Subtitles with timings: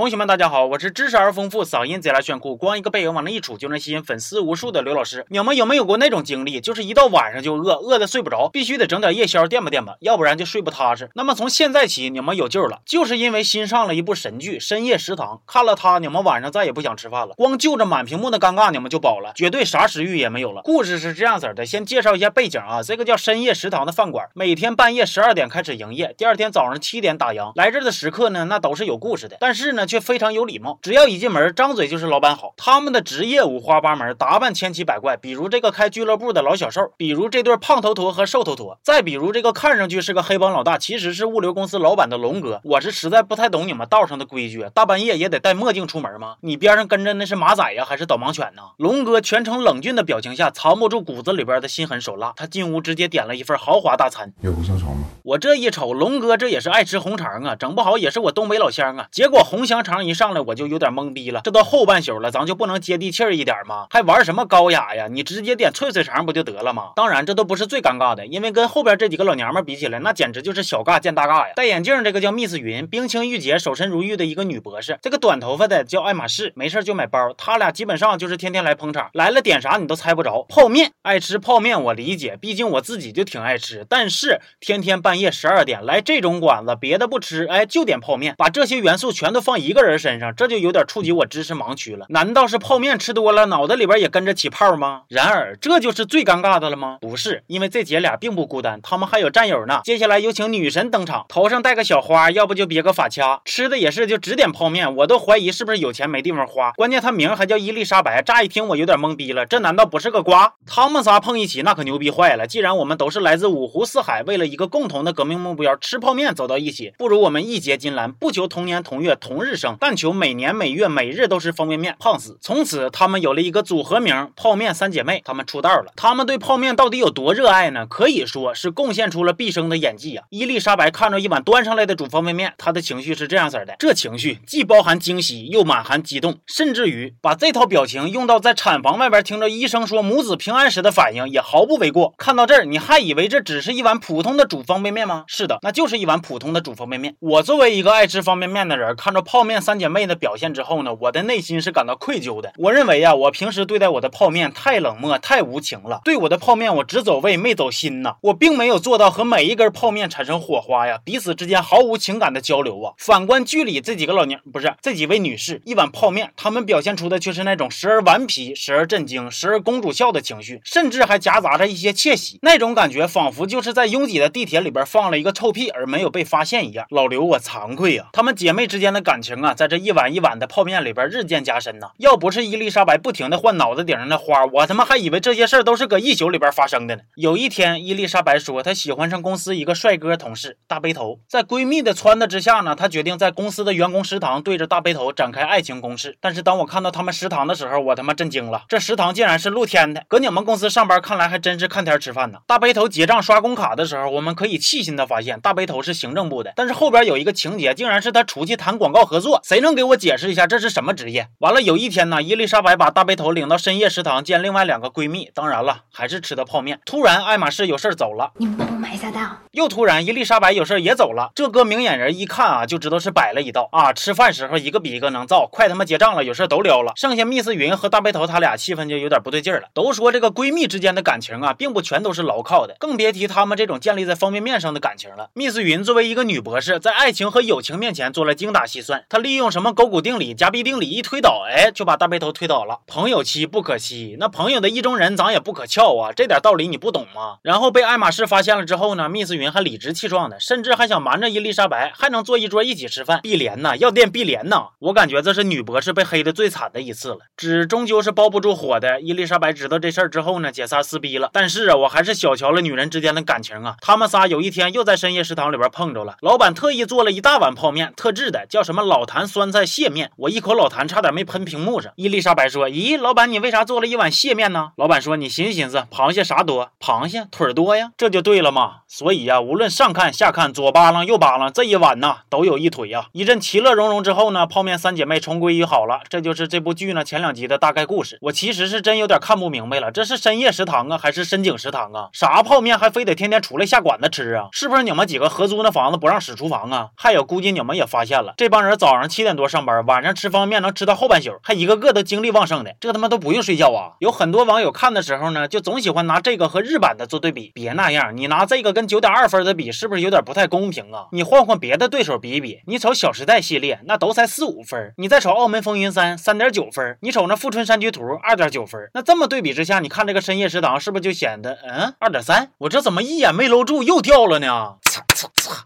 [0.00, 5.26] 同学们，大家好，我是知识而丰富、嗓音贼拉炫酷、光一个背影往那一杵就能吸引粉丝无数的刘老师。
[5.28, 11.10] 你们有没有过那种经历，就是一到晚上就饿，饿的睡不着，必须得整点夜宵垫吧垫吧，要不然就睡不踏实。
[11.16, 20.62] 那么从现在起，你们有救了，就是因为新上了一部神剧《深夜食堂》，看了它，你们晚上再也不想吃饭了，光就着满屏幕的尴尬，你们就饱了，绝对啥食欲也没有了。
[20.62, 27.52] 故事是这样子的，先介绍一下背景啊，这个叫深夜食堂的饭馆，每天半夜十二点开始营业，第二天早上七点打烊。
[27.54, 30.78] 来这的食客呢，那都是有故事的，但是呢，却非常有礼貌。
[30.80, 32.54] 只要一进门，张嘴就是老板好。
[32.56, 35.16] 他们的职业五花八门，打扮千奇百怪。
[35.16, 42.60] 比如这个开俱乐部的老小瘦，比如这对胖头陀和瘦头陀，再比如这个看上去是个黑帮老大，其实是物流公司老板的龙哥。
[42.62, 46.36] 我是实在不太懂你们道上的规矩，大半夜也得戴墨镜出门吗？
[46.42, 48.62] 你边上跟着那是马仔呀，还是导盲犬呢？
[48.76, 52.32] 龙哥全程冷峻的表情下，藏不住骨子里边的心狠手辣。
[52.36, 55.06] 他进屋直接点了一份豪华大餐，有红香肠吗？
[55.24, 59.06] 我这一瞅，龙哥这也是爱吃红肠啊，整不好也是我东北老乡啊。
[59.10, 61.40] 结果红香肠一上来，我就有点懵逼了。
[61.44, 63.86] 这都后半宿了，咱就不能接地气儿一点吗？
[63.90, 65.06] 还玩什么高雅呀？
[65.10, 66.92] 你直接点脆脆肠不就得了吗？
[66.96, 71.52] 当然，这都不是最尴尬的，因为跟后边这几个老娘们比起来，那简直就是小尬见大尬呀。
[71.56, 74.98] 戴眼镜这个叫 Miss 云，冰清玉洁、守身如玉的一个女博士。
[75.02, 77.32] 这个短头发的叫爱马仕，没事就买包。
[77.36, 80.44] 他俩基本上就是天天来捧场，来了点啥你都猜不着。
[80.48, 83.86] 泡面，爱吃泡面我理解，毕竟我自己就挺爱吃。
[83.88, 92.06] 但是天天半夜十二点来这种馆子，别的不吃，哎，就点泡面，把这些元素全都放一个人身上，这就有点触及我知识盲区了。
[92.08, 95.02] 难道是泡面吃多了，脑袋里边也跟着起泡吗？
[95.08, 96.98] 然而，这就是最尴尬的了吗？
[97.00, 99.80] 不是，因为这姐俩并不孤单，他们还有战友呢。
[99.84, 106.72] 接下来有请女神登场，头上戴个小花，要不就别个发卡，吃的也是就只点泡面，我都怀疑是不是有钱没地方花。
[106.72, 110.54] 关键她名还叫伊丽莎白，乍一听我有点懵逼了，这难道不是个瓜？
[110.66, 112.46] 他们仨碰一起，那可牛逼坏了。
[112.46, 122.38] 既然我们都是来自五湖四海，为了一个共同的革命目标，吃泡面走到一起，不如我们义结金兰，不求同年同月同日日生，但求每年每月每日都是方便面，胖死。
[122.40, 125.20] 从此，他们有了一个组合名“泡面三姐妹”。
[125.26, 125.92] 他们出道了。
[125.96, 127.84] 他们对泡面到底有多热爱呢？
[127.84, 130.24] 可以说是贡献出了毕生的演技啊！
[130.30, 142.14] 伊丽莎白看着一碗端上来的煮方便面，她的情绪是这样子的：这情绪既包含惊喜，又满含激动，甚至于把这套表情用到在产房外边听着医生说母子平安时的反应，也毫不为过。
[142.16, 145.24] 看到这儿，你还以为这只是一碗普通的煮方便面吗？
[145.26, 147.16] 是的，那就是一碗普通的煮方便面。
[147.18, 152.52] 我作为一个爱吃方便面的人，看着泡泡面三姐妹的表现之后呢，我的内心是感到愧疚的。
[152.58, 156.02] 我认为呀，我平时对待我的泡面太冷漠、太无情了。
[156.04, 158.16] 对我的泡面，我只走味没走心呐。
[158.20, 162.92] 我并没有做到和每一根泡面产生火花呀，彼此之间毫无情感的交流啊。
[162.98, 172.38] 反观剧里这几个老娘，不是这几位女士，一碗泡面，她们表现出的却是那种时而顽皮、时而震惊、时而公主笑的情绪，甚至还夹杂着一些窃喜。
[172.42, 176.84] 那种感觉仿佛就是在拥挤的地铁里边放了一个臭屁而没有被发现一样。
[176.90, 178.10] 老刘，我惭愧呀。
[178.12, 181.88] 她们姐妹之间的感情啊，在这一碗一碗的泡面里边日渐加深呐。
[181.98, 187.02] 要不是伊丽莎白不停的换脑子顶上的花，我他妈还以为这些事儿都是搁一宿里边发生的呢。
[187.16, 196.16] 有一天，伊丽莎白说她喜欢上公司一个帅哥同事大背头，在闺蜜的撺掇之下呢，她决定在公司的员工食堂对着大背头展开爱情攻势。
[196.20, 200.04] 但是当我看到他们食堂的时候，我他妈震惊了，这食堂竟然是露天的。
[200.08, 202.38] 搁你们公司上班，看来还真是看天吃饭呢。
[202.46, 209.40] 大背头结账刷工卡的时候，我们可以细心的发现，大背头是行政部的，但是后边有一个情节，竟然是他出去谈广告合作。
[209.44, 211.28] 谁能给我解释一下这是什么职业？
[211.38, 216.80] 完了，有一天呢，伊丽莎白把大背头领到深夜食堂见另外两个闺蜜，当然了，还是吃的泡面。
[216.84, 219.30] 突然，爱马仕有事走了，你们帮我买一下单。
[219.52, 221.30] 又突然，伊丽莎白有事也走了。
[221.34, 223.92] 这哥明眼人一看啊，就知道是摆了一道啊。
[223.92, 226.92] 吃饭时候一个比一个能造，快他妈结账了，有事都撩了。
[226.96, 229.62] 剩下密斯云和大背头他俩气氛就有点不对劲了。
[229.74, 235.30] 都说这个闺蜜之间的感情啊，并不全都是牢靠的，更别提他们这种建立在方便面上的感情了。
[235.34, 242.78] 密斯云作为一个女博士，在爱情和友情面前做了精打细算，他利用什么勾股定理、夹逼定理一推导，哎，就把大背头推倒了。
[242.86, 247.38] 朋友妻不可欺，那朋友的意中人咱也不可撬啊，这点道理你不懂吗？
[247.42, 253.18] 然后被爱马仕发现了之后呢，密斯云还理直气壮的，甚至还想瞒着伊丽莎白，还能坐一桌一起吃饭。
[253.20, 257.18] 碧莲呐，要垫碧莲呐，我感觉这是女博士被黑的最惨的一次了。
[257.36, 259.00] 纸终究是包不住火的。
[259.00, 261.30] 伊丽莎白知道这事儿之后呢，姐仨撕逼了。
[261.32, 263.74] 但是啊，我还是小瞧了女人之间的感情啊。
[263.80, 270.10] 他们仨有一天又在深夜食堂里边碰着了，老板特意做了一大碗泡面，特制的，叫什么老老坛酸菜蟹面。
[270.14, 271.90] 我一口老坛差点没喷屏幕上。
[271.96, 276.68] 伊丽莎白说：“咦，老板，你为啥做了一碗蟹面呢？”老板说：“你寻思寻思，螃蟹啥多？
[276.78, 278.80] 螃蟹腿多呀，这就对了嘛。
[278.86, 283.06] 所以呀，无论上看下看，左扒拉右扒拉，这一碗呐都有一腿呀。
[283.12, 286.00] 一阵其乐融融之后呢，泡面三姐妹重归于好了。
[286.10, 288.18] 这就是这部剧呢前两集的大概故事。
[288.20, 292.10] 我其实是真有点看不明白了，这是深夜食堂啊，还是深井食堂啊？
[292.12, 294.48] 啥泡面还非得天天出来下馆子吃啊？
[294.52, 296.90] 是不是你们几个合租那房子不让使厨房啊？
[296.94, 303.92] 还有，估计你们也发现了，这帮人早早上七点多上班，晚上吃方便面能吃到后半宿，还一个个都精力旺盛的，这他妈都不用睡觉啊！
[304.00, 311.06] 有很多网友看的时候呢，就总喜欢拿这个和日版的做对比，别那样，你拿这个跟九点二分的比，是不是有点不太公平啊？
[311.12, 322.50] 你换换别的对手比一比，你瞅《小时代》系列，那都才四五分，你再瞅《澳门风云三》，三点九分，你瞅那《富春山居图》，二点九分，那这么对比之下，你看这个深夜食堂是不是就显得嗯二点三？
[322.58, 324.78] 我这怎么一眼没搂住又掉了呢？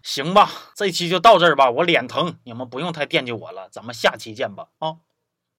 [0.03, 4.97] 行吧，这期就到这儿吧，我脸疼，你们不用太惦记我了，咱们下期见吧啊。